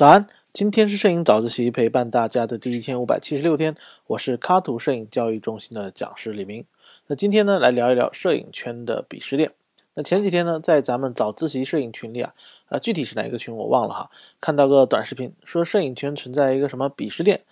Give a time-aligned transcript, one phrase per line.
[0.00, 3.76] 早安，今天是摄影早自习陪伴大家的第一千五百七十六天，
[4.06, 6.64] 我是卡图摄影教育中心的讲师李明。
[7.08, 9.52] 那今天呢，来聊一聊摄影圈的鄙视链。
[9.92, 12.32] 那前几天呢，在咱们早自习摄影群里啊，
[12.70, 14.10] 啊，具体是哪一个群我忘了哈，
[14.40, 17.42] 看到个短视频，说摄影圈存在一个什么鄙视链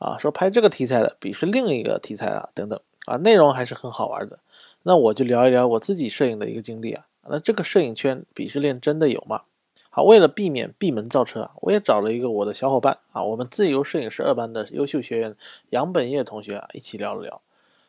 [0.00, 4.40] 啊，说拍这个题材的鄙视另一个题材啊，等等啊，内容还是很好玩的。
[4.82, 9.42] 那我就聊一聊我自己摄影的一个经历啊，那这个摄影圈鄙视链真的有吗？
[9.94, 15.36] 好，为了避免闭门造车啊，我也找了一个我的小伙伴啊，我们自由摄影师二班的优秀学员
[15.68, 17.42] 杨本业同学啊，一起聊了聊。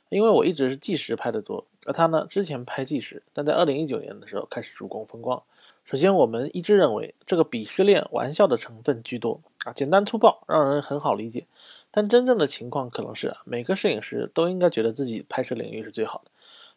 [0.09, 5.41] 因为我一直是纪实拍的多，而他呢之前拍纪实，但在二零一九年的时候开始主攻风光。
[5.85, 11.47] 首先，我们一致认为这个鄙视链玩笑的成分居多啊，简单粗暴，让人很好理解。
[11.89, 16.31] 但真正的情况可能是，每个摄影师都应该觉得自己拍摄领域是最好的。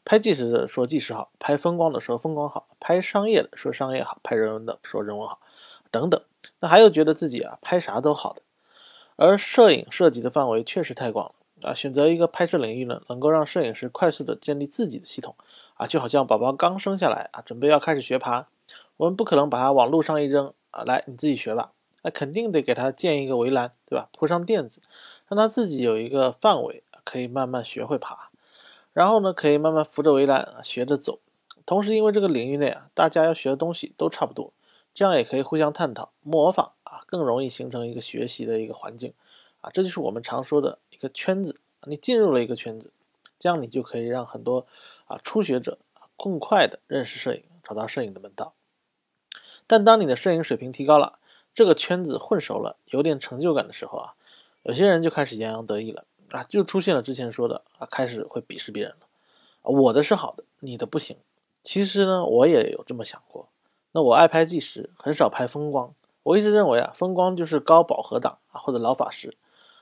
[0.08, 5.40] 拍纪实的说纪实好，拍风光的说风光好，拍商业的说商业好，拍人文的说人文好，
[5.90, 6.22] 等等。
[6.60, 8.42] 那还有觉得自己啊拍啥都好的，
[9.16, 11.74] 而摄影涉及的范围确实太广了啊。
[11.74, 15.34] 选择一个拍摄领域呢，能够让摄影师快速的建立自己的系统
[15.74, 18.46] 啊，就好像宝宝刚生下来啊，准备要开始学爬，
[18.98, 24.08] 我们不可能把他往路上一扔啊，来你自己学吧，那肯定得给他建一个围栏，对吧？
[24.12, 24.80] 铺上垫子，
[25.26, 28.30] 让他自己有一个范围，可以慢慢学会爬。
[28.96, 31.18] 然后呢，可以慢慢扶着围栏，学着走。
[31.66, 34.54] 同时，因为这个领域内啊，大家要学的东西都差不多，
[34.94, 39.12] 这样也可以互相探讨、模仿啊，更容易形成一个学习的一个环境
[39.60, 39.68] 啊。
[39.70, 41.60] 这就是我们常说的一个圈子。
[41.82, 42.90] 你进入了一个圈子，
[43.38, 44.66] 这样你就可以让很多
[45.04, 48.54] 啊初学者啊更快的认识摄影，找到摄影的门道。
[49.66, 51.18] 但当你的摄影水平提高了，
[51.52, 54.14] 这个圈子混熟了，有点成就感的时候啊，
[54.62, 56.04] 有些人就开始洋洋得意了。
[56.30, 59.06] 啊，就出现了之前说的啊，开始会鄙视别人了。
[59.62, 61.16] 我的是好的，你的不行。
[61.62, 63.48] 其实呢，我也有这么想过。
[63.92, 65.94] 那我爱拍纪实，很少拍风光。
[66.22, 69.36] 我一直认为啊，风光就是高饱和档啊，或者老法师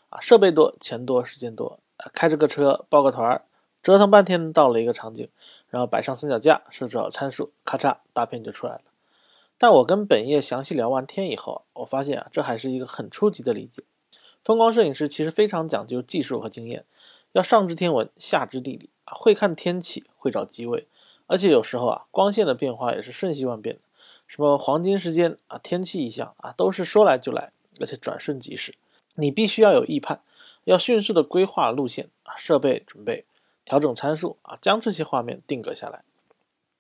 [0.09, 1.81] 啊，设备多，钱多，时间多，
[2.13, 3.43] 开着个车，报个团，
[3.83, 5.29] 折腾半天到了一个场景，
[5.69, 8.83] 然后摆上三脚架，设置好参数，咔嚓，大片就出来了。
[9.59, 13.85] 但我跟本业详细聊完天以后，我发现啊，这还是一个很初级的理解。
[14.45, 16.85] 风光摄影师其实非常讲究技术和经验，
[17.33, 20.87] 要上知天文，下知地理啊，会看天气，会找机位，
[21.27, 23.81] 而且有时候啊，光线的变化也是瞬息万变的，
[24.27, 28.75] 什么黄金时间啊，天气异象啊，都是说来就来，而且转瞬即逝。
[29.15, 30.21] 你必须要有预判，
[30.65, 33.25] 要迅速的规划路线啊，设备准备，
[33.65, 36.03] 调整参数啊，将这些画面定格下来。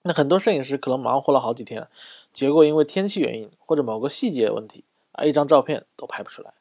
[0.02, 1.88] 那很多摄影师可能忙活了好几天，
[2.30, 6.52] 结果因为天气原因或者某个细节问题啊，一张照片都拍不出来。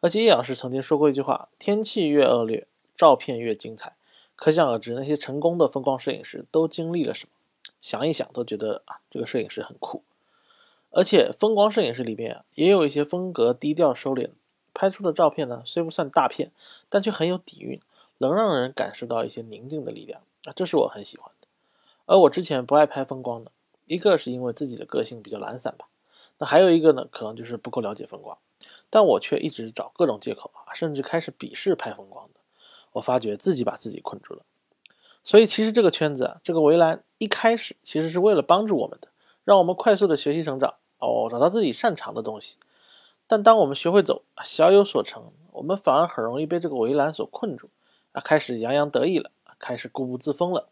[0.00, 3.96] 而且叶老师曾经说过一句话：“天气越恶劣，照片越精彩。”
[4.36, 7.32] 可想而知，那些成功的风光摄影师都经历了什么？
[7.80, 10.04] 想一想都觉得啊，这个摄影师很酷。
[10.90, 14.30] 而且风光摄影师里面啊，也有一些风格低调收敛，
[14.72, 16.52] 拍出的照片呢，虽不算大片，
[16.88, 17.80] 但却很有底蕴，
[18.18, 21.48] 能让人感受到一些宁静的力量啊，这是我很喜欢的。
[22.06, 23.50] 而我之前不爱拍风光的，
[23.86, 25.88] 一个是因为自己的个性比较懒散吧，
[26.38, 28.38] 那还有一个呢，可能就是不够了解风光。
[28.90, 32.40] 但我却一直找各种借口啊，甚至开始鄙视拍风光的。
[32.92, 34.42] 我发觉自己把自己困住了。
[35.22, 39.08] 所以其实这个圈子啊，这个围栏一开始其实是为了帮助我们的，
[39.44, 42.56] 让我们快速的学习成长哦，找到自己擅长的东西。
[43.26, 47.68] 但当我们学会走，小有所成，我们反而很容易被这个围栏所困住
[48.12, 50.70] 啊，开始洋洋得意了，开始固步自封了，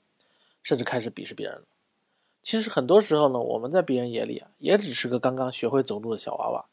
[0.62, 1.62] 甚至开始鄙视别人了。
[2.40, 6.64] 其实很多时候呢，我们在别人眼里啊，也只是个刚刚学会走路的小娃娃。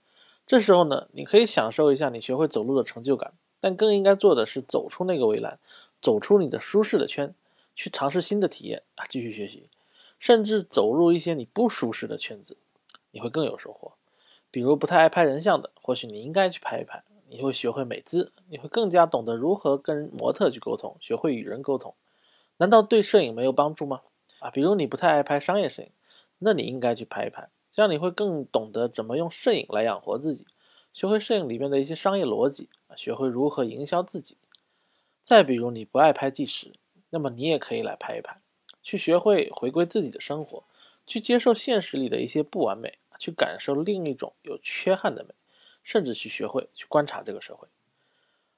[0.46, 5.60] 这时候呢，你可以享受一下你学会走路的成就感，但更应该做的是走出那个围栏，
[6.02, 7.34] 走出你的舒适的圈，
[7.74, 9.70] 去尝试新的体验啊，继续学习，
[10.20, 12.58] 甚至走入一些你不舒适的圈子，
[13.12, 13.94] 你会更有收获。
[14.52, 21.96] 比如不太爱拍人像的，或许你应该去拍一拍，你会学会美姿，你会更加懂得如何跟模特去沟通，学会与人沟通。
[22.58, 24.02] 难道对摄影没有帮助吗？
[24.40, 25.90] 啊，比如你不太爱拍商业摄影，
[26.40, 27.50] 那你应该去拍一拍。
[27.74, 30.46] 这样你会更懂得怎么用摄影来养活自己，
[30.94, 34.38] 学会摄影里面的一些商业逻辑，学会如何营销自己。
[35.24, 36.74] 再比如你不爱拍纪实，
[37.10, 38.40] 那么你也可以来拍一拍，
[38.84, 40.64] 去学会回归自己的生活，
[41.08, 45.34] 去接受现实里的一些不完美，去感受另一种有缺憾的美，
[45.82, 47.68] 甚至去学会去观察这个社会。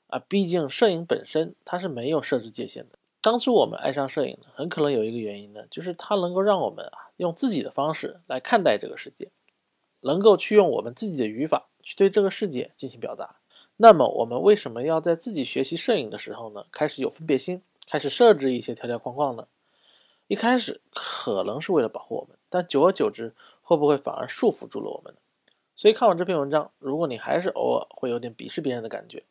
[0.08, 3.00] 啊，毕竟摄影本身它是没有设置界限的。
[3.26, 7.10] 当初我们爱上摄影，很可能有一个原因呢，就是它能够让我们啊。
[7.18, 9.32] 用自己的方式来看待这个世界，
[10.02, 13.38] 能够去用我们自己的语法去对这个世界进行表达。
[13.78, 19.48] 那么，我们为什么要在自己学习摄影的时候呢，开始有分别心，开始设置一些条条框框呢？
[20.28, 23.34] 一开始可能是为了保护我们，但久而久之，
[23.64, 25.20] 会不会反而束缚住了我们呢？
[25.76, 29.24] 所以看完这篇文章，如果你还是偶尔会有点鄙视别人的感觉，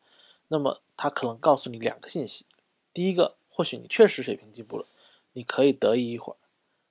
[0.47, 2.47] 那么他可能告诉你两个信息：
[2.91, 4.85] 第一个，或许你确实水平进步了，
[5.31, 6.35] 你可以得意一会儿，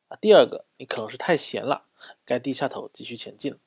[0.08, 1.84] 啊，第二个你可能是太闲了，
[2.24, 3.58] 该低下头继续前进了。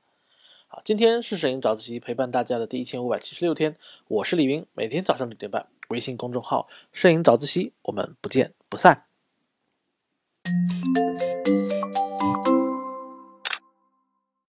[0.68, 3.78] 好，今天是摄影早自习陪伴大家的第一千五百七十六天，
[4.08, 9.06] 我是李云，每天早上六点半，微信公众号“摄影早自习”，我们不见不散。